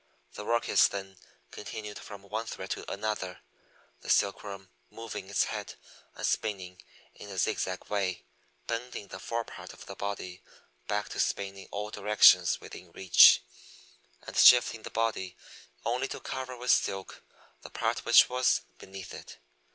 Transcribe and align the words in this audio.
The 0.33 0.43
work 0.43 0.67
is 0.67 0.87
then 0.87 1.17
continued 1.51 1.99
from 1.99 2.23
one 2.23 2.47
thread 2.47 2.71
to 2.71 2.91
another, 2.91 3.41
the 4.01 4.09
Silkworm 4.09 4.71
moving 4.89 5.29
its 5.29 5.43
head 5.43 5.75
and 6.15 6.25
spinning 6.25 6.81
in 7.13 7.29
a 7.29 7.37
zig 7.37 7.59
zag 7.59 7.87
way, 7.87 8.25
bending 8.65 9.09
the 9.09 9.19
forepart 9.19 9.73
of 9.73 9.85
the 9.85 9.93
body 9.95 10.41
back 10.87 11.09
to 11.09 11.19
spin 11.19 11.55
in 11.55 11.67
all 11.69 11.91
directions 11.91 12.59
within 12.59 12.91
reach, 12.93 13.43
and 14.25 14.35
shifting 14.35 14.81
the 14.81 14.89
body 14.89 15.37
only 15.85 16.07
to 16.07 16.19
cover 16.19 16.57
with 16.57 16.71
silk 16.71 17.21
the 17.61 17.69
part 17.69 18.03
which 18.03 18.27
was 18.27 18.61
beneath 18.79 19.13
it. 19.13 19.37